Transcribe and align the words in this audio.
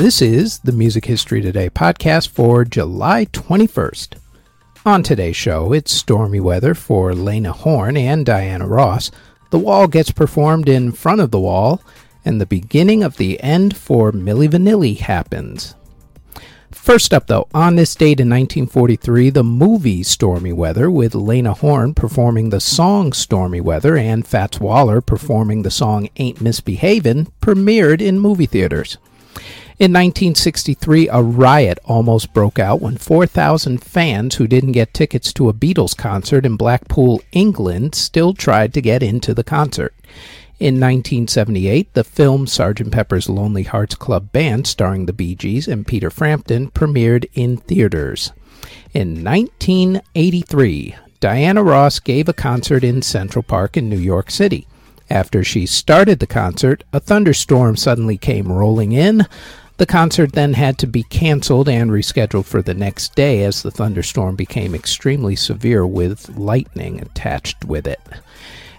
This 0.00 0.22
is 0.22 0.60
the 0.60 0.72
Music 0.72 1.04
History 1.04 1.42
Today 1.42 1.68
podcast 1.68 2.30
for 2.30 2.64
July 2.64 3.26
21st. 3.26 4.14
On 4.86 5.02
today's 5.02 5.36
show, 5.36 5.74
it's 5.74 5.92
stormy 5.92 6.40
weather 6.40 6.74
for 6.74 7.14
Lena 7.14 7.52
Horne 7.52 7.98
and 7.98 8.24
Diana 8.24 8.66
Ross. 8.66 9.10
The 9.50 9.58
Wall 9.58 9.88
gets 9.88 10.10
performed 10.10 10.70
in 10.70 10.92
front 10.92 11.20
of 11.20 11.30
the 11.30 11.38
wall, 11.38 11.82
and 12.24 12.40
the 12.40 12.46
beginning 12.46 13.02
of 13.02 13.18
the 13.18 13.38
end 13.42 13.76
for 13.76 14.10
Milli 14.10 14.48
Vanilli 14.48 14.96
happens. 14.96 15.74
First 16.70 17.12
up, 17.12 17.26
though, 17.26 17.48
on 17.52 17.76
this 17.76 17.94
date 17.94 18.20
in 18.20 18.30
1943, 18.30 19.28
the 19.28 19.44
movie 19.44 20.02
Stormy 20.02 20.54
Weather, 20.54 20.90
with 20.90 21.14
Lena 21.14 21.52
Horne 21.52 21.92
performing 21.92 22.48
the 22.48 22.60
song 22.60 23.12
Stormy 23.12 23.60
Weather 23.60 23.98
and 23.98 24.26
Fats 24.26 24.60
Waller 24.60 25.02
performing 25.02 25.60
the 25.60 25.70
song 25.70 26.08
Ain't 26.16 26.40
Misbehavin', 26.40 27.30
premiered 27.42 28.00
in 28.00 28.18
movie 28.18 28.46
theaters. 28.46 28.96
In 29.80 29.92
1963, 29.92 31.08
a 31.08 31.22
riot 31.22 31.78
almost 31.86 32.34
broke 32.34 32.58
out 32.58 32.82
when 32.82 32.98
4,000 32.98 33.82
fans 33.82 34.34
who 34.34 34.46
didn't 34.46 34.72
get 34.72 34.92
tickets 34.92 35.32
to 35.32 35.48
a 35.48 35.54
Beatles 35.54 35.96
concert 35.96 36.44
in 36.44 36.58
Blackpool, 36.58 37.22
England, 37.32 37.94
still 37.94 38.34
tried 38.34 38.74
to 38.74 38.82
get 38.82 39.02
into 39.02 39.32
the 39.32 39.42
concert. 39.42 39.94
In 40.58 40.74
1978, 40.74 41.94
the 41.94 42.04
film 42.04 42.44
Sgt. 42.44 42.92
Pepper's 42.92 43.30
Lonely 43.30 43.62
Hearts 43.62 43.94
Club 43.94 44.30
Band, 44.32 44.66
starring 44.66 45.06
the 45.06 45.14
Bee 45.14 45.34
Gees 45.34 45.66
and 45.66 45.86
Peter 45.86 46.10
Frampton, 46.10 46.70
premiered 46.72 47.24
in 47.32 47.56
theaters. 47.56 48.32
In 48.92 49.24
1983, 49.24 50.94
Diana 51.20 51.62
Ross 51.62 52.00
gave 52.00 52.28
a 52.28 52.34
concert 52.34 52.84
in 52.84 53.00
Central 53.00 53.42
Park 53.42 53.78
in 53.78 53.88
New 53.88 53.96
York 53.96 54.30
City. 54.30 54.66
After 55.08 55.42
she 55.42 55.64
started 55.64 56.18
the 56.18 56.26
concert, 56.26 56.84
a 56.92 57.00
thunderstorm 57.00 57.76
suddenly 57.76 58.18
came 58.18 58.52
rolling 58.52 58.92
in. 58.92 59.26
The 59.80 59.86
concert 59.86 60.32
then 60.32 60.52
had 60.52 60.76
to 60.80 60.86
be 60.86 61.04
canceled 61.04 61.66
and 61.66 61.90
rescheduled 61.90 62.44
for 62.44 62.60
the 62.60 62.74
next 62.74 63.14
day 63.14 63.42
as 63.44 63.62
the 63.62 63.70
thunderstorm 63.70 64.36
became 64.36 64.74
extremely 64.74 65.34
severe 65.34 65.86
with 65.86 66.28
lightning 66.36 67.00
attached 67.00 67.64
with 67.64 67.86
it. 67.86 67.98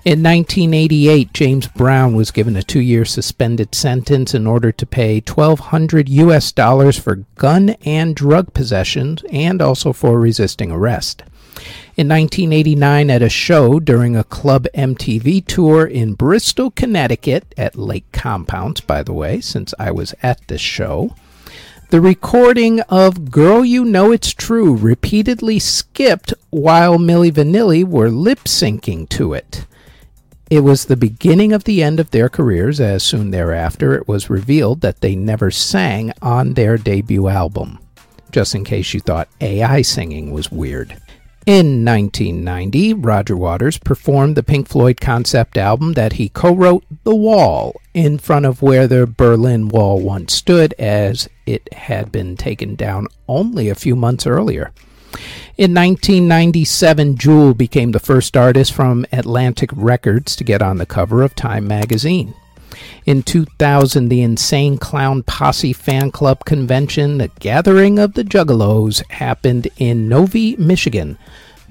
In 0.05 0.22
1988, 0.22 1.33
James 1.33 1.66
Brown 1.66 2.16
was 2.16 2.29
given 2.29 2.55
a 2.55 2.61
two 2.61 2.81
year 2.81 3.03
suspended 3.03 3.73
sentence 3.73 4.35
in 4.35 4.45
order 4.45 4.72
to 4.72 4.85
pay 4.85 5.22
1200 5.22 6.07
US 6.07 6.52
dollars 6.52 6.99
for 6.99 7.25
gun 7.33 7.72
and 7.83 8.16
drug 8.16 8.53
possession 8.53 9.17
and 9.31 9.59
also 9.59 9.94
for 9.94 10.19
resisting 10.19 10.72
arrest. 10.72 11.23
In 11.97 12.07
1989, 12.07 13.09
at 13.09 13.21
a 13.21 13.30
show 13.30 13.80
during 13.80 14.16
a 14.16 14.23
Club 14.23 14.66
MTV 14.73 15.45
tour 15.45 15.85
in 15.85 16.13
Bristol, 16.13 16.71
Connecticut, 16.71 17.53
at 17.57 17.75
Lake 17.75 18.11
Compounce, 18.11 18.81
by 18.81 19.03
the 19.03 19.13
way, 19.13 19.41
since 19.41 19.73
I 19.77 19.91
was 19.91 20.16
at 20.23 20.47
this 20.47 20.61
show, 20.61 21.13
the 21.89 21.99
recording 21.99 22.79
of 22.81 23.29
Girl 23.31 23.66
You 23.66 23.83
Know 23.83 24.13
It's 24.13 24.33
True 24.33 24.73
repeatedly 24.75 25.59
skipped 25.59 26.33
while 26.49 26.97
Milli 26.97 27.31
Vanilli 27.31 27.83
were 27.83 28.09
lip 28.09 28.45
syncing 28.45 29.09
to 29.09 29.33
it. 29.33 29.66
It 30.49 30.61
was 30.61 30.85
the 30.85 30.95
beginning 30.95 31.52
of 31.52 31.66
the 31.66 31.83
end 31.83 31.99
of 31.99 32.11
their 32.11 32.29
careers, 32.29 32.79
as 32.79 33.03
soon 33.03 33.31
thereafter 33.31 33.94
it 33.94 34.07
was 34.07 34.29
revealed 34.29 34.79
that 34.81 35.02
they 35.02 35.16
never 35.16 35.52
sang 35.52 36.13
on 36.22 36.53
their 36.53 36.77
debut 36.77 37.27
album. 37.27 37.79
Just 38.31 38.55
in 38.55 38.63
case 38.63 38.94
you 38.94 39.02
thought 39.02 39.27
AI 39.41 39.81
singing 39.81 40.31
was 40.31 40.49
weird. 40.49 40.97
In 41.47 41.84
1990, 41.84 42.94
Roger 42.94 43.36
Waters 43.36 43.80
performed 43.80 44.36
the 44.36 44.44
Pink 44.44 44.67
Floyd 44.67 45.02
concept 45.02 45.58
album 45.58 45.94
that 45.94 46.14
he 46.14 46.30
co 46.30 46.53
wrote, 46.53 46.84
The 47.03 47.16
Wall, 47.16 47.81
in 47.95 48.20
front 48.20 48.45
of 48.45 48.61
where 48.61 48.86
the 48.86 49.08
Berlin 49.08 49.67
Wall 49.67 50.00
once 50.00 50.36
stood, 50.36 50.75
as 50.78 51.28
it 51.47 51.73
had 51.73 52.12
been 52.12 52.38
taken 52.38 52.75
down 52.75 53.07
only 53.28 53.69
a 53.69 53.75
few 53.75 53.96
months 53.96 54.28
earlier. 54.28 54.72
In 55.57 55.74
1997, 55.74 57.18
Jewel 57.18 57.56
became 57.56 57.91
the 57.91 58.00
first 58.00 58.38
artist 58.38 58.72
from 58.72 59.07
Atlantic 59.12 59.72
Records 59.74 60.35
to 60.35 60.44
get 60.44 60.62
on 60.62 60.78
the 60.78 60.85
cover 60.85 61.24
of 61.24 61.35
Time 61.35 61.68
magazine. 61.68 62.35
In 63.05 63.23
2000, 63.23 64.09
the 64.09 64.21
Insane 64.21 64.77
Clown 64.77 65.23
Posse 65.23 65.73
fan 65.73 66.11
club 66.11 66.45
convention, 66.45 67.17
the 67.17 67.29
Gathering 67.39 67.99
of 67.99 68.13
the 68.13 68.23
Juggalos, 68.23 69.09
happened 69.11 69.67
in 69.77 70.07
Novi, 70.07 70.55
Michigan. 70.57 71.17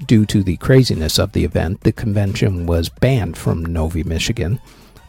Due 0.05 0.25
to 0.25 0.43
the 0.43 0.57
craziness 0.57 1.19
of 1.19 1.31
the 1.31 1.43
event, 1.43 1.81
the 1.81 1.91
convention 1.91 2.65
was 2.65 2.89
banned 2.89 3.37
from 3.37 3.65
Novi, 3.65 4.03
Michigan. 4.03 4.59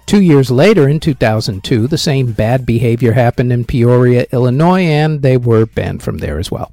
Two 0.06 0.20
years 0.20 0.50
later, 0.50 0.88
in 0.88 1.00
2002, 1.00 1.86
the 1.86 1.97
same 1.97 2.32
bad 2.32 2.66
behavior 2.66 3.12
happened 3.12 3.53
in 3.53 3.64
Peoria, 3.64 4.26
Illinois, 4.32 4.82
and 4.82 5.22
they 5.22 5.36
were 5.36 5.64
banned 5.64 6.03
from 6.03 6.19
there 6.19 6.38
as 6.38 6.50
well. 6.50 6.70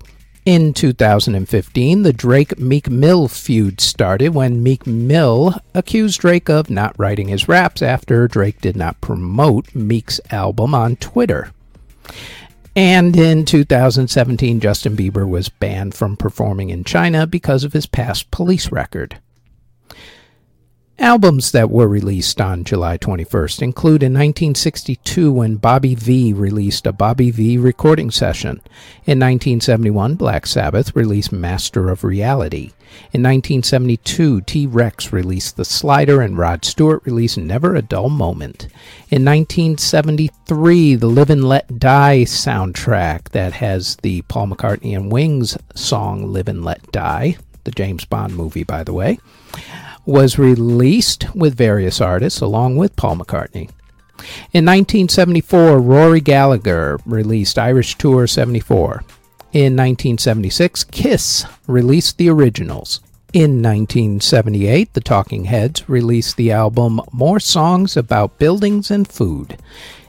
In 0.50 0.74
2015, 0.74 2.02
the 2.02 2.12
Drake 2.12 2.58
Meek 2.58 2.90
Mill 2.90 3.28
feud 3.28 3.80
started 3.80 4.30
when 4.30 4.64
Meek 4.64 4.88
Mill 4.88 5.54
accused 5.76 6.22
Drake 6.22 6.50
of 6.50 6.72
not 6.72 6.98
writing 6.98 7.28
his 7.28 7.48
raps 7.48 7.84
after 7.84 8.28
Drake 8.28 8.60
did 8.60 8.76
not 8.76 9.00
promote 9.00 9.76
Meek's 9.76 10.20
album 10.32 10.74
on 10.74 10.96
Twitter. 10.96 11.52
And 12.76 13.16
in 13.16 13.46
2017, 13.46 14.60
Justin 14.60 14.96
Bieber 14.98 15.30
was 15.30 15.50
banned 15.50 15.94
from 15.94 16.18
performing 16.18 16.72
in 16.72 16.84
China 16.84 17.28
because 17.28 17.64
of 17.64 17.74
his 17.74 17.86
past 17.86 18.32
police 18.32 18.72
record. 18.72 19.20
Albums 21.00 21.54
that 21.54 21.70
were 21.70 21.88
released 21.88 22.42
on 22.42 22.66
July 22.66 22.98
21st 22.98 23.62
include 23.62 24.04
in 24.04 24.12
1962 24.12 25.32
when 25.32 25.56
Bobby 25.56 25.96
Vee 25.96 26.34
released 26.34 26.86
a 26.86 26.92
Bobby 26.92 27.32
Vee 27.32 27.58
recording 27.58 28.12
session. 28.12 28.60
In 29.06 29.18
1971, 29.18 30.16
Black 30.16 30.46
Sabbath 30.46 30.94
released 30.98 31.32
Master 31.32 31.90
of 31.90 32.04
Reality. 32.04 32.72
In 33.14 33.24
1972, 33.24 34.42
T 34.42 34.68
Rex 34.68 35.14
released 35.14 35.56
The 35.56 35.64
Slider 35.64 36.22
and 36.22 36.38
Rod 36.38 36.66
Stewart 36.66 37.02
released 37.06 37.38
Never 37.38 37.76
a 37.76 37.82
Dull 37.82 38.10
Moment. 38.10 38.64
In 39.10 39.24
1973, 39.24 40.96
the 40.96 41.08
Live 41.08 41.30
and 41.30 41.46
Let 41.46 41.80
Die 41.80 42.24
soundtrack 42.26 43.30
that 43.30 43.54
has 43.54 43.96
the 43.98 44.22
Paul 44.24 44.48
McCartney 44.48 44.98
and 44.98 45.10
Wings 45.10 45.58
song 45.76 46.34
Live 46.34 46.50
and 46.50 46.66
Let 46.66 46.92
Die, 46.92 47.38
the 47.64 47.72
James 47.72 48.04
Bond 48.04 48.36
movie, 48.36 48.66
by 48.66 48.84
the 48.84 48.94
way 48.94 49.18
was 50.10 50.40
released 50.40 51.34
with 51.36 51.56
various 51.56 52.02
artists 52.02 52.42
along 52.42 52.76
with 52.76 52.96
Paul 52.96 53.18
McCartney. 53.18 53.70
In 54.52 54.66
1974, 54.66 55.80
Rory 55.80 56.20
Gallagher 56.20 56.98
released 57.06 57.58
Irish 57.60 57.96
Tour 57.96 58.28
74. 58.28 59.04
In 59.54 59.76
1976, 59.76 60.84
Kiss 60.86 61.46
released 61.68 62.18
the 62.18 62.30
originals. 62.30 63.00
In 63.34 63.62
1978, 63.62 64.94
the 64.94 65.02
Talking 65.02 65.46
Heads 65.46 65.88
released 65.88 66.36
the 66.36 66.52
album 66.52 67.00
More 67.12 67.40
Songs 67.40 67.96
About 67.96 68.40
Buildings 68.40 68.90
and 68.90 69.08
Food. 69.08 69.58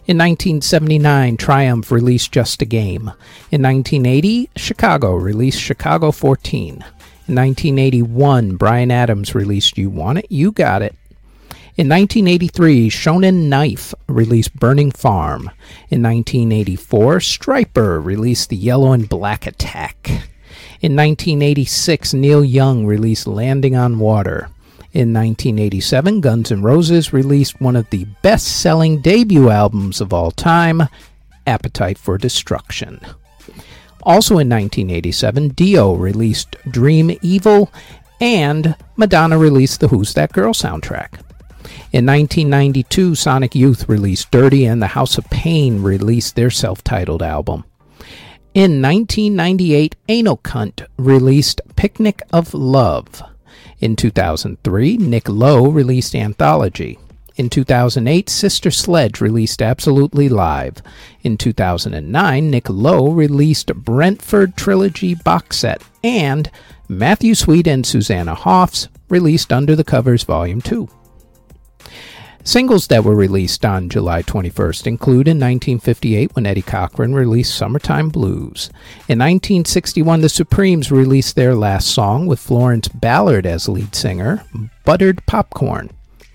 In 0.07 0.17
1979, 0.17 1.37
Triumph 1.37 1.93
released 1.93 2.33
Just 2.33 2.63
a 2.63 2.65
Game. 2.65 3.13
In 3.51 3.63
1980, 3.63 4.49
Chicago 4.57 5.15
released 5.15 5.61
Chicago 5.61 6.11
14. 6.11 6.85
1981, 7.35 8.57
Bryan 8.57 8.91
Adams 8.91 9.35
released 9.35 9.79
You 9.79 9.91
Want 9.91 10.19
It, 10.19 10.27
You 10.31 10.53
Got 10.53 10.83
It. 10.83 10.95
In 11.77 11.89
1983, 11.89 12.91
Shonen 12.91 13.49
Knife 13.49 13.95
released 14.07 14.55
Burning 14.57 14.91
Farm. 14.91 15.51
In 15.89 16.03
1984, 16.03 17.19
Stryper 17.19 18.05
released 18.05 18.51
The 18.51 18.57
Yellow 18.57 18.93
and 18.93 19.09
Black 19.09 19.47
Attack. 19.47 20.09
In 20.81 20.97
1986, 20.97 22.13
Neil 22.15 22.45
Young 22.45 22.85
released 22.85 23.27
Landing 23.27 23.77
on 23.77 23.99
Water. 23.99 24.51
In 24.93 25.15
1987, 25.15 26.21
Guns 26.21 26.51
N' 26.51 26.63
Roses 26.63 27.13
released 27.13 27.61
one 27.61 27.77
of 27.77 27.89
the 27.91 28.07
best 28.23 28.61
selling 28.61 29.01
debut 29.01 29.49
albums 29.49 30.01
of 30.01 30.13
all 30.13 30.33
time, 30.33 30.83
Appetite 31.47 31.97
for 31.97 32.19
Destruction. 32.19 33.01
Also 34.03 34.35
in 34.35 34.49
1987, 34.49 35.49
Dio 35.51 35.95
released 35.95 36.57
Dream 36.71 37.17
Evil, 37.23 37.71
and 38.21 38.75
Madonna 38.97 39.39
released 39.39 39.81
the 39.81 39.89
Who's 39.89 40.15
That 40.15 40.33
Girl 40.33 40.53
soundtrack. 40.53 41.21
In 41.93 42.07
1992, 42.07 43.15
Sonic 43.15 43.55
Youth 43.55 43.89
released 43.89 44.31
Dirty, 44.31 44.65
and 44.65 44.81
the 44.81 44.89
House 44.89 45.19
of 45.19 45.29
Pain 45.31 45.83
released 45.83 46.37
their 46.37 46.51
self 46.51 46.85
titled 46.85 47.23
album. 47.23 47.65
In 48.55 48.83
1998, 48.83 49.97
Anal 50.09 50.39
Cunt 50.39 50.87
released 50.97 51.61
Picnic 51.77 52.23
of 52.33 52.55
Love. 52.55 53.23
In 53.81 53.97
2003, 53.97 54.97
Nick 54.97 55.29
Lowe 55.29 55.69
released 55.69 56.15
Anthology. 56.15 56.99
In 57.41 57.49
2008, 57.49 58.29
Sister 58.29 58.71
Sledge 58.71 59.23
released 59.23 59.63
Absolutely 59.63 60.29
Live. 60.29 60.83
In 61.23 61.39
2009, 61.39 62.51
Nick 62.51 62.69
Lowe 62.69 63.13
released 63.13 63.75
Brentford 63.75 64.59
Trilogy 64.59 65.15
box 65.15 65.57
set, 65.57 65.83
and 66.05 66.51
Matthew 66.87 67.35
Sweet 67.35 67.67
and 67.67 67.87
Susanna 67.87 68.35
Hoffs 68.35 68.89
released 69.09 69.55
Under 69.55 69.75
the 69.75 69.85
Covers 69.85 70.23
Volume 70.23 70.61
2. 70.61 70.87
Singles 72.45 72.89
that 72.89 73.05
were 73.05 73.17
released 73.17 73.65
on 73.65 73.89
July 73.89 74.23
21st 74.23 74.87
include 74.87 75.27
in 75.27 75.39
1958 75.39 76.37
when 76.37 76.45
Eddie 76.45 76.61
Cochran 76.61 77.15
released 77.15 77.55
Summertime 77.55 78.11
Blues. 78.11 78.69
In 79.09 79.19
1961, 79.19 80.21
the 80.21 80.29
Supremes 80.29 80.93
released 80.93 81.37
their 81.37 81.55
last 81.55 81.87
song 81.87 82.27
with 82.27 82.39
Florence 82.39 82.89
Ballard 82.89 83.47
as 83.47 83.67
lead 83.67 83.95
singer, 83.95 84.45
Buttered 84.85 85.25
Popcorn. 85.25 85.89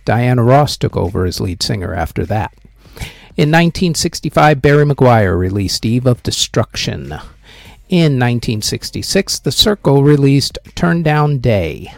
Diana 0.06 0.44
Ross 0.44 0.78
took 0.78 0.96
over 0.96 1.26
as 1.26 1.42
lead 1.42 1.62
singer 1.62 1.94
after 1.94 2.26
that. 2.28 2.54
In 3.38 3.52
1965, 3.52 4.62
Barry 4.62 4.86
McGuire 4.86 5.38
released 5.38 5.86
Eve 5.86 6.06
of 6.06 6.24
Destruction. 6.24 7.12
In 7.90 8.18
1966, 8.18 9.40
The 9.40 9.50
Cyrkle 9.50 10.04
released 10.04 10.58
Turn 10.74 11.04
Down 11.04 11.40
Day. 11.40 11.92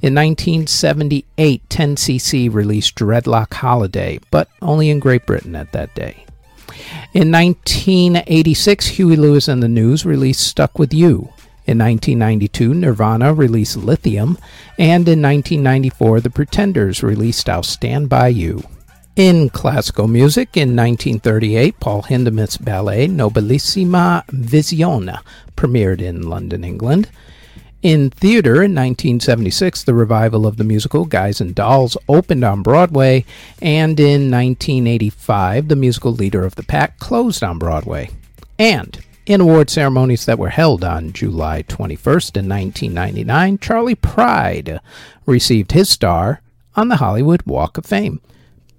In 0.00 0.14
1978, 0.14 1.68
10cc 1.68 2.54
released 2.54 2.94
Dreadlock 2.94 3.52
Holiday, 3.52 4.20
but 4.30 4.48
only 4.62 4.88
in 4.88 5.00
Great 5.00 5.26
Britain 5.26 5.54
at 5.54 5.72
that 5.72 5.94
day. 5.94 6.24
In 7.12 7.30
1986, 7.32 8.86
Huey 8.86 9.16
Lewis 9.16 9.48
and 9.48 9.62
the 9.62 9.68
News 9.68 10.06
released 10.06 10.46
Stuck 10.46 10.78
With 10.78 10.94
You. 10.94 11.30
In 11.68 11.76
1992, 11.76 12.72
Nirvana 12.72 13.34
released 13.34 13.76
Lithium, 13.76 14.38
and 14.78 15.06
in 15.06 15.20
1994, 15.20 16.22
The 16.22 16.30
Pretenders 16.30 17.02
released 17.02 17.46
I'll 17.46 17.62
Stand 17.62 18.08
By 18.08 18.28
You. 18.28 18.62
In 19.16 19.50
classical 19.50 20.08
music, 20.08 20.56
in 20.56 20.74
1938, 20.74 21.78
Paul 21.78 22.04
Hindemith's 22.04 22.56
ballet 22.56 23.06
Nobilissima 23.06 24.24
Visione 24.28 25.18
premiered 25.58 26.00
in 26.00 26.22
London, 26.22 26.64
England. 26.64 27.10
In 27.82 28.08
theater 28.08 28.54
in 28.54 28.74
1976, 28.74 29.82
the 29.82 29.92
revival 29.92 30.46
of 30.46 30.56
the 30.56 30.64
musical 30.64 31.04
Guys 31.04 31.38
and 31.38 31.54
Dolls 31.54 31.98
opened 32.08 32.44
on 32.44 32.62
Broadway, 32.62 33.26
and 33.60 34.00
in 34.00 34.30
1985, 34.30 35.68
the 35.68 35.76
musical 35.76 36.14
Leader 36.14 36.46
of 36.46 36.54
the 36.54 36.62
Pack 36.62 36.98
closed 36.98 37.42
on 37.42 37.58
Broadway. 37.58 38.08
And 38.58 38.98
in 39.28 39.42
award 39.42 39.68
ceremonies 39.68 40.24
that 40.24 40.38
were 40.38 40.48
held 40.48 40.82
on 40.82 41.12
July 41.12 41.62
21st 41.64 42.38
in 42.38 42.48
1999, 42.48 43.58
Charley 43.58 43.94
Pride 43.94 44.80
received 45.26 45.72
his 45.72 45.90
star 45.90 46.40
on 46.74 46.88
the 46.88 46.96
Hollywood 46.96 47.42
Walk 47.44 47.76
of 47.76 47.84
Fame. 47.84 48.22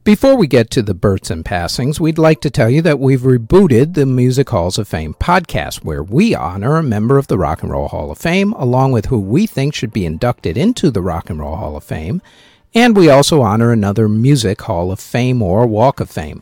Before 0.03 0.35
we 0.35 0.47
get 0.47 0.71
to 0.71 0.81
the 0.81 0.95
births 0.95 1.29
and 1.29 1.45
passings, 1.45 1.99
we'd 1.99 2.17
like 2.17 2.41
to 2.41 2.49
tell 2.49 2.67
you 2.67 2.81
that 2.81 2.99
we've 2.99 3.21
rebooted 3.21 3.93
the 3.93 4.07
Music 4.07 4.49
Halls 4.49 4.79
of 4.79 4.87
Fame 4.87 5.13
podcast, 5.13 5.83
where 5.83 6.01
we 6.01 6.33
honor 6.33 6.77
a 6.77 6.83
member 6.83 7.19
of 7.19 7.27
the 7.27 7.37
Rock 7.37 7.61
and 7.61 7.71
Roll 7.71 7.87
Hall 7.87 8.09
of 8.09 8.17
Fame, 8.17 8.53
along 8.53 8.91
with 8.91 9.05
who 9.05 9.19
we 9.19 9.45
think 9.45 9.75
should 9.75 9.93
be 9.93 10.05
inducted 10.05 10.57
into 10.57 10.89
the 10.89 11.03
Rock 11.03 11.29
and 11.29 11.39
Roll 11.39 11.57
Hall 11.57 11.77
of 11.77 11.83
Fame, 11.83 12.23
and 12.73 12.97
we 12.97 13.07
also 13.07 13.43
honor 13.43 13.71
another 13.71 14.09
Music 14.09 14.63
Hall 14.63 14.91
of 14.91 14.99
Fame 14.99 15.43
or 15.43 15.67
Walk 15.67 15.99
of 15.99 16.09
Fame. 16.09 16.41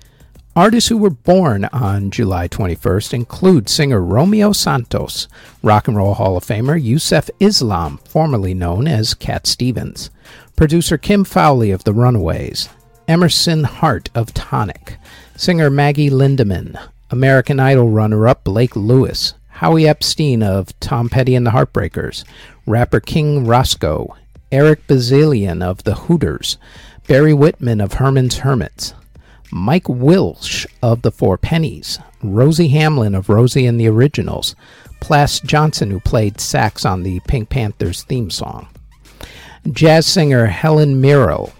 Artists 0.53 0.89
who 0.89 0.97
were 0.97 1.09
born 1.09 1.63
on 1.71 2.11
July 2.11 2.49
21st 2.49 3.13
include 3.13 3.69
singer 3.69 4.01
Romeo 4.01 4.51
Santos, 4.51 5.29
Rock 5.63 5.87
and 5.87 5.95
Roll 5.95 6.13
Hall 6.13 6.35
of 6.35 6.43
Famer 6.43 6.81
Yusuf 6.81 7.29
Islam, 7.39 7.99
formerly 8.09 8.53
known 8.53 8.85
as 8.85 9.13
Cat 9.13 9.47
Stevens, 9.47 10.09
producer 10.57 10.97
Kim 10.97 11.23
Fowley 11.23 11.71
of 11.71 11.85
The 11.85 11.93
Runaways, 11.93 12.67
Emerson 13.07 13.63
Hart 13.63 14.09
of 14.13 14.33
Tonic, 14.33 14.97
singer 15.37 15.69
Maggie 15.69 16.09
Lindemann, 16.09 16.77
American 17.09 17.57
Idol 17.57 17.87
runner 17.87 18.27
up 18.27 18.43
Blake 18.43 18.75
Lewis, 18.75 19.35
Howie 19.47 19.87
Epstein 19.87 20.43
of 20.43 20.77
Tom 20.81 21.07
Petty 21.07 21.33
and 21.33 21.47
the 21.47 21.51
Heartbreakers, 21.51 22.25
rapper 22.65 22.99
King 22.99 23.47
Roscoe, 23.47 24.17
Eric 24.51 24.85
Bazilian 24.85 25.61
of 25.61 25.85
The 25.85 25.95
Hooters, 25.95 26.57
Barry 27.07 27.33
Whitwam 27.33 27.79
of 27.79 27.93
Herman's 27.93 28.39
Hermits, 28.39 28.93
Mike 29.51 29.89
Wilsh 29.89 30.65
of 30.81 31.01
the 31.01 31.11
Four 31.11 31.37
Pennies, 31.37 31.99
Rosie 32.23 32.69
Hamlin 32.69 33.13
of 33.13 33.27
Rosie 33.27 33.65
and 33.65 33.79
the 33.79 33.87
Originals, 33.87 34.55
Plas 35.01 35.39
Johnson, 35.41 35.91
who 35.91 35.99
played 35.99 36.39
sax 36.39 36.85
on 36.85 37.03
the 37.03 37.19
Pink 37.21 37.49
Panthers 37.49 38.03
theme 38.03 38.29
song, 38.29 38.67
jazz 39.71 40.05
singer 40.05 40.45
Helen 40.45 41.01
Merrill, 41.01 41.51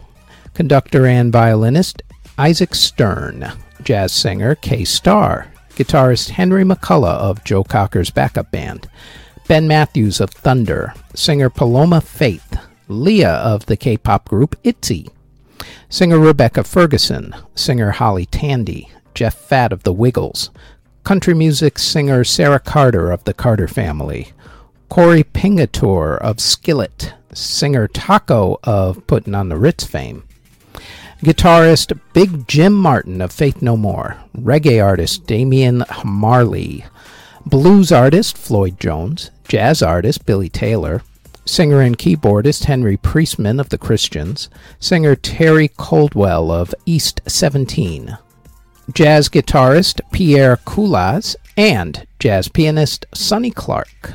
conductor 0.54 1.06
and 1.06 1.34
violinist 1.34 2.02
Isaac 2.38 2.74
Stern, 2.76 3.52
jazz 3.84 4.14
singer 4.14 4.56
Kay 4.56 4.86
Starr, 4.86 5.52
guitarist 5.72 6.30
Henry 6.30 6.64
McCullough 6.64 7.18
of 7.18 7.44
Joe 7.44 7.64
Cocker's 7.64 8.10
backup 8.10 8.52
band, 8.52 8.88
Ben 9.48 9.68
Matthews 9.68 10.22
of 10.22 10.30
Thunder, 10.30 10.94
singer 11.14 11.50
Paloma 11.50 12.00
Faith, 12.00 12.58
Lia 12.88 13.32
of 13.32 13.66
the 13.66 13.76
K 13.76 13.98
pop 13.98 14.30
group 14.30 14.56
ITZY, 14.64 15.10
Singer 15.92 16.20
Rebecca 16.20 16.64
Ferguson, 16.64 17.36
singer 17.54 17.92
Holly 17.92 18.26
Tandy, 18.26 18.90
Jeff 19.14 19.36
Fatt 19.36 19.74
of 19.74 19.84
the 19.84 19.92
Wiggles, 19.92 20.50
country 21.04 21.34
music 21.34 21.78
singer 21.78 22.24
Sarah 22.24 22.62
Carter 22.62 23.12
of 23.12 23.26
the 23.26 23.34
Carter 23.34 23.68
Family, 23.68 24.30
Korey 24.90 25.26
Pingitore 25.34 26.18
of 26.20 26.40
Skillet, 26.40 27.14
singer 27.34 27.90
Taco 27.90 28.58
of 28.64 29.06
Putting 29.06 29.36
on 29.36 29.50
the 29.50 29.58
Ritz 29.58 29.84
fame, 29.84 30.24
guitarist 31.26 32.00
Big 32.14 32.48
Jim 32.48 32.74
Martin 32.74 33.20
of 33.20 33.34
Faith 33.34 33.62
No 33.62 33.76
More, 33.76 34.16
reggae 34.34 34.82
artist 34.82 35.28
Damian 35.28 35.84
Marley, 36.06 36.86
blues 37.46 37.92
artist 37.92 38.38
Floyd 38.38 38.80
Jones, 38.80 39.30
jazz 39.46 39.82
artist 39.82 40.26
Billy 40.26 40.48
Taylor, 40.48 41.02
singer 41.52 41.82
and 41.82 41.98
keyboardist 41.98 42.64
Henry 42.64 42.96
Priestman 42.96 43.60
of 43.60 43.68
the 43.68 43.78
Christians, 43.78 44.50
singer 44.80 45.18
Terry 45.18 45.68
Coldwell 45.68 46.50
of 46.50 46.74
East 46.86 47.20
17, 47.28 48.18
jazz 48.94 49.28
guitarist 49.28 50.00
Pierre 50.14 50.56
Cullaz, 50.56 51.36
and 51.58 52.08
jazz 52.20 52.48
pianist 52.48 53.06
Sonny 53.14 53.52
Clark. 53.52 54.14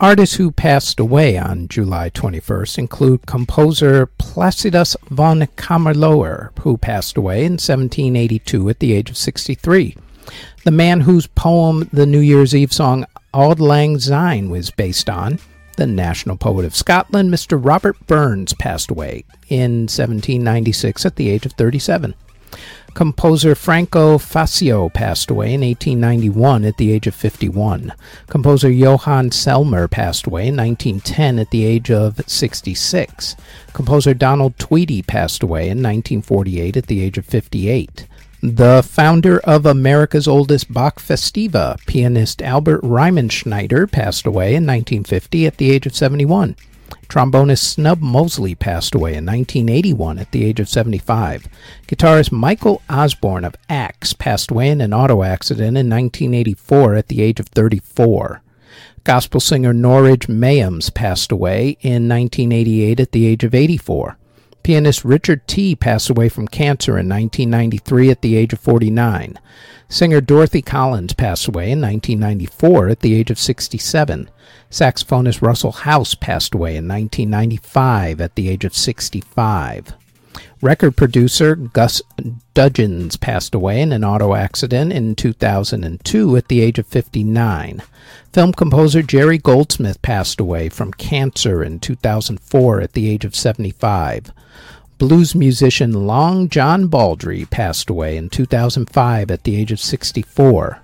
Artists 0.00 0.36
who 0.36 0.50
passed 0.50 0.98
away 0.98 1.36
on 1.36 1.68
July 1.68 2.08
21st 2.08 2.78
include 2.78 3.26
composer 3.26 4.06
Placidus 4.06 4.96
von 5.10 5.42
Camerloher, 5.58 6.58
who 6.60 6.78
passed 6.78 7.18
away 7.18 7.44
in 7.44 7.52
1782 7.52 8.70
at 8.70 8.80
the 8.80 8.94
age 8.94 9.10
of 9.10 9.18
63. 9.18 9.94
The 10.64 10.70
man 10.70 11.02
whose 11.02 11.26
poem 11.26 11.90
the 11.92 12.06
New 12.06 12.20
Year's 12.20 12.54
Eve 12.54 12.72
song 12.72 13.04
Auld 13.34 13.60
Lang 13.60 13.98
Syne 13.98 14.48
was 14.48 14.70
based 14.70 15.10
on, 15.10 15.38
the 15.74 15.86
national 15.86 16.36
poet 16.36 16.64
of 16.64 16.76
Scotland, 16.76 17.32
Mr. 17.32 17.58
Robert 17.62 17.96
Burns, 18.06 18.54
passed 18.54 18.90
away 18.90 19.24
in 19.48 19.82
1796 19.82 21.04
at 21.04 21.16
the 21.16 21.30
age 21.30 21.46
of 21.46 21.52
37. 21.52 22.14
Composer 22.94 23.56
Franco 23.56 24.18
Faccio 24.18 24.92
passed 24.92 25.28
away 25.28 25.52
in 25.52 25.62
1891 25.62 26.64
at 26.64 26.76
the 26.76 26.92
age 26.92 27.08
of 27.08 27.14
51. 27.14 27.92
Composer 28.28 28.70
Johann 28.70 29.30
Selmer 29.30 29.90
passed 29.90 30.28
away 30.28 30.46
in 30.46 30.56
1910 30.56 31.40
at 31.40 31.50
the 31.50 31.64
age 31.64 31.90
of 31.90 32.20
66. 32.28 33.34
Composer 33.72 34.14
Donald 34.14 34.56
Tweedy 34.58 35.02
passed 35.02 35.42
away 35.42 35.62
in 35.62 35.82
1948 35.82 36.76
at 36.76 36.86
the 36.86 37.02
age 37.02 37.18
of 37.18 37.26
58. 37.26 38.06
The 38.46 38.82
founder 38.86 39.38
of 39.40 39.64
America's 39.64 40.28
oldest 40.28 40.70
Bach 40.70 41.00
Festiva, 41.00 41.78
pianist 41.86 42.42
Albert 42.42 42.82
Riemenschneider, 42.82 43.90
passed 43.90 44.26
away 44.26 44.48
in 44.48 44.66
1950 44.66 45.46
at 45.46 45.56
the 45.56 45.70
age 45.70 45.86
of 45.86 45.94
71. 45.94 46.54
Trombonist 47.08 47.64
Snub 47.64 48.02
Mosley 48.02 48.54
passed 48.54 48.94
away 48.94 49.14
in 49.14 49.24
1981 49.24 50.18
at 50.18 50.30
the 50.32 50.44
age 50.44 50.60
of 50.60 50.68
75. 50.68 51.48
Guitarist 51.88 52.32
Michael 52.32 52.82
Osborne 52.90 53.46
of 53.46 53.56
Axe 53.70 54.12
passed 54.12 54.50
away 54.50 54.68
in 54.68 54.82
an 54.82 54.92
auto 54.92 55.22
accident 55.22 55.78
in 55.78 55.88
1984 55.88 56.96
at 56.96 57.08
the 57.08 57.22
age 57.22 57.40
of 57.40 57.46
34. 57.48 58.42
Gospel 59.04 59.40
singer 59.40 59.72
Norridge 59.72 60.26
Mayhams 60.26 60.92
passed 60.92 61.32
away 61.32 61.78
in 61.80 62.10
1988 62.10 63.00
at 63.00 63.12
the 63.12 63.24
age 63.24 63.42
of 63.42 63.54
84. 63.54 64.18
Pianist 64.64 65.04
Richard 65.04 65.46
Tee 65.46 65.76
passed 65.76 66.08
away 66.08 66.30
from 66.30 66.48
cancer 66.48 66.92
in 66.92 67.06
1993 67.06 68.10
at 68.10 68.22
the 68.22 68.34
age 68.34 68.54
of 68.54 68.60
49. 68.60 69.38
Singer 69.90 70.22
Dorothy 70.22 70.62
Collins 70.62 71.12
passed 71.12 71.46
away 71.46 71.70
in 71.70 71.82
1994 71.82 72.88
at 72.88 73.00
the 73.00 73.14
age 73.14 73.30
of 73.30 73.38
67. 73.38 74.30
Saxophonist 74.70 75.42
Russell 75.42 75.72
House 75.72 76.14
passed 76.14 76.54
away 76.54 76.76
in 76.76 76.88
1995 76.88 78.22
at 78.22 78.34
the 78.36 78.48
age 78.48 78.64
of 78.64 78.74
65. 78.74 79.92
Record 80.64 80.96
producer 80.96 81.56
Gus 81.56 82.00
Dudgeons 82.54 83.18
passed 83.18 83.54
away 83.54 83.82
in 83.82 83.92
an 83.92 84.02
auto 84.02 84.34
accident 84.34 84.94
in 84.94 85.14
2002 85.14 86.36
at 86.38 86.48
the 86.48 86.62
age 86.62 86.78
of 86.78 86.86
59. 86.86 87.82
Film 88.32 88.52
composer 88.54 89.02
Jerry 89.02 89.36
Goldsmith 89.36 90.00
passed 90.00 90.40
away 90.40 90.70
from 90.70 90.94
cancer 90.94 91.62
in 91.62 91.80
2004 91.80 92.80
at 92.80 92.94
the 92.94 93.10
age 93.10 93.26
of 93.26 93.36
75. 93.36 94.32
Blues 94.96 95.34
musician 95.34 96.06
Long 96.06 96.48
John 96.48 96.86
Baldry 96.86 97.44
passed 97.44 97.90
away 97.90 98.16
in 98.16 98.30
2005 98.30 99.30
at 99.30 99.44
the 99.44 99.56
age 99.56 99.70
of 99.70 99.80
64. 99.80 100.80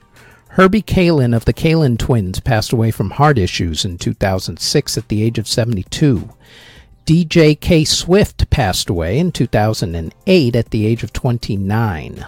Herbie 0.49 0.83
Kalin 0.83 1.35
of 1.35 1.47
the 1.47 1.55
Kalin 1.55 1.97
Twins 1.97 2.39
passed 2.41 2.75
away 2.75 2.91
from 2.91 3.13
heart 3.13 3.39
issues 3.39 3.87
in 3.87 3.97
2006 3.97 4.99
at 4.99 5.09
the 5.09 5.23
age 5.23 5.39
of 5.39 5.49
72. 5.49 6.29
DJ 7.11 7.59
K. 7.59 7.85
Swift 7.85 8.49
passed 8.51 8.89
away 8.89 9.19
in 9.19 9.33
2008 9.33 10.55
at 10.55 10.71
the 10.71 10.87
age 10.87 11.03
of 11.03 11.13
29. 11.13 12.25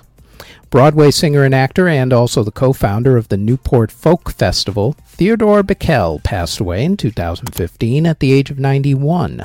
Broadway 0.70 1.12
singer 1.12 1.44
and 1.44 1.54
actor, 1.54 1.86
and 1.86 2.12
also 2.12 2.42
the 2.42 2.50
co 2.50 2.72
founder 2.72 3.16
of 3.16 3.28
the 3.28 3.36
Newport 3.36 3.92
Folk 3.92 4.32
Festival, 4.32 4.96
Theodore 5.06 5.62
Bikel 5.62 6.20
passed 6.24 6.58
away 6.58 6.84
in 6.84 6.96
2015 6.96 8.06
at 8.06 8.18
the 8.18 8.32
age 8.32 8.50
of 8.50 8.58
91 8.58 9.44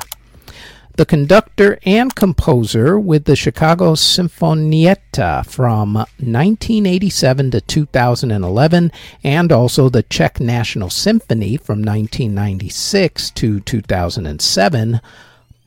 the 0.96 1.06
conductor 1.06 1.78
and 1.86 2.16
composer 2.16 2.98
with 2.98 3.24
the 3.24 3.36
Chicago 3.36 3.92
Sinfonietta 3.94 5.46
from 5.46 5.94
1987 5.94 7.52
to 7.52 7.60
2011, 7.60 8.90
and 9.22 9.52
also 9.52 9.88
the 9.88 10.02
Czech 10.02 10.40
National 10.40 10.90
Symphony 10.90 11.56
from 11.56 11.84
1996 11.84 13.30
to 13.30 13.60
2007. 13.60 15.00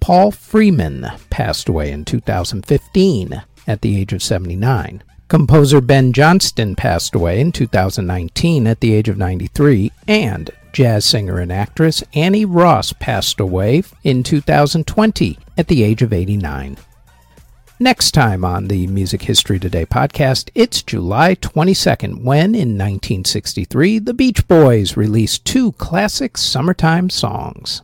Paul 0.01 0.31
Freeman 0.31 1.05
passed 1.29 1.69
away 1.69 1.91
in 1.91 2.05
2015 2.05 3.43
at 3.67 3.81
the 3.81 3.99
age 3.99 4.13
of 4.13 4.23
79. 4.23 5.03
Composer 5.27 5.79
Ben 5.79 6.11
Johnston 6.11 6.75
passed 6.75 7.13
away 7.13 7.39
in 7.39 7.51
2019 7.51 8.65
at 8.65 8.79
the 8.79 8.93
age 8.93 9.07
of 9.07 9.17
93, 9.17 9.91
and 10.07 10.49
Jazz 10.73 11.05
singer 11.05 11.37
and 11.37 11.51
actress 11.51 12.03
Annie 12.15 12.45
Ross 12.45 12.93
passed 12.93 13.39
away 13.39 13.83
in 14.03 14.23
2020 14.23 15.37
at 15.55 15.67
the 15.67 15.83
age 15.83 16.01
of 16.01 16.11
89. 16.11 16.77
Next 17.79 18.11
time 18.11 18.43
on 18.43 18.69
the 18.69 18.87
Music 18.87 19.21
History 19.21 19.59
Today 19.59 19.85
podcast, 19.85 20.49
it's 20.55 20.81
July 20.81 21.35
22nd 21.35 22.23
when, 22.23 22.55
in 22.55 22.77
1963, 22.77 23.99
the 23.99 24.13
Beach 24.15 24.47
Boys 24.47 24.97
released 24.97 25.45
two 25.45 25.73
classic 25.73 26.37
summertime 26.37 27.09
songs. 27.11 27.83